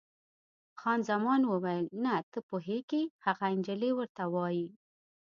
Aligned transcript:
خان 0.79 0.99
زمان 1.09 1.41
وویل: 1.51 1.85
نه، 2.03 2.13
ته 2.31 2.39
پوهېږې، 2.49 3.03
هغه 3.25 3.45
انجلۍ 3.55 3.91
ورته 3.95 4.23
وایي. 4.33 4.67